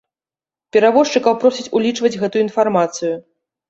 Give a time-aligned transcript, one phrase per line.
[0.77, 3.17] Перавозчыкаў просяць улічваць гэтую інфармацыю.